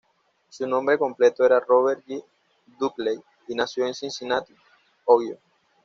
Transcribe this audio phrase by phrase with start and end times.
[0.49, 2.19] Su nombre completo era Robert Y.
[2.79, 3.19] Dudley,
[3.49, 4.51] y nació en Cincinnati,
[5.05, 5.37] Ohio.